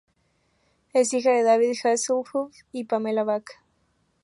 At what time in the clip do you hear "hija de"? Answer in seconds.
1.13-1.43